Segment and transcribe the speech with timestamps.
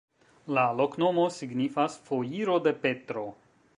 [0.57, 3.29] La loknomo signifas: foiro de Petro.